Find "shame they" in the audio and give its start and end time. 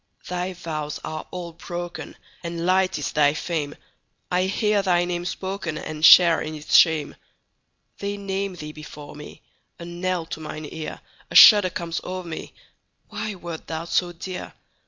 6.75-8.17